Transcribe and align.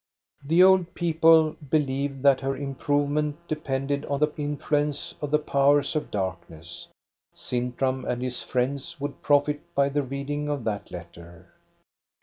The 0.43 0.63
old 0.63 0.95
people 0.95 1.55
believe 1.69 2.23
that 2.23 2.41
her 2.41 2.57
improvement 2.57 3.37
de 3.47 3.55
pended 3.55 4.03
on 4.05 4.19
the 4.19 4.33
influence 4.35 5.13
of 5.21 5.29
the 5.29 5.37
powers 5.37 5.95
of 5.95 6.09
darkness. 6.09 6.87
Sintram 7.35 8.03
and 8.05 8.23
his 8.23 8.41
friends 8.41 8.99
would 8.99 9.21
profit 9.21 9.61
by 9.75 9.89
the 9.89 10.01
reading 10.01 10.49
of 10.49 10.63
that 10.63 10.89
letter. 10.89 11.51